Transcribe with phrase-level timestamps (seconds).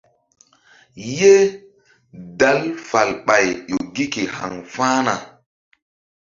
[1.19, 1.35] Ye
[2.39, 5.15] dal falɓay ƴo gi ke haŋfa̧hna.